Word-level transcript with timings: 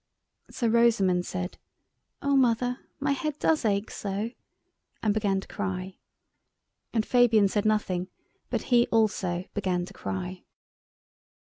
So 0.49 0.65
Rosamund 0.67 1.27
said, 1.27 1.59
"Oh, 2.23 2.35
Mother, 2.35 2.79
my 2.99 3.11
head 3.11 3.37
does 3.37 3.63
ache 3.65 3.91
so," 3.91 4.31
and 5.03 5.13
began 5.13 5.39
to 5.41 5.47
cry. 5.47 5.99
And 6.91 7.05
Fabian 7.05 7.47
said 7.47 7.65
nothing, 7.65 8.07
but 8.49 8.63
he, 8.73 8.87
also, 8.87 9.45
began 9.53 9.85
to 9.85 9.93
cry. 9.93 10.41